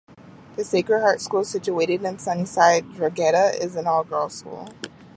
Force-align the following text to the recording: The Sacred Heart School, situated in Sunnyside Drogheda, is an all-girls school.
The 0.55 0.63
Sacred 0.63 1.01
Heart 1.01 1.21
School, 1.21 1.43
situated 1.43 2.03
in 2.03 2.17
Sunnyside 2.17 2.91
Drogheda, 2.95 3.53
is 3.63 3.75
an 3.75 3.85
all-girls 3.85 4.33
school. 4.33 4.67